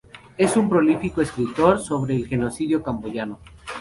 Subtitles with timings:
[0.35, 3.37] Es un prolífico escritor sobre el Genocidio camboyano.